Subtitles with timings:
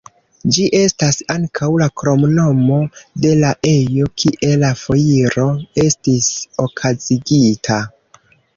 [0.55, 2.79] Ĝi estas ankaŭ la kromnomo
[3.27, 5.47] de la ejo kie la foiro
[5.85, 6.33] estis
[6.67, 7.83] okazigita.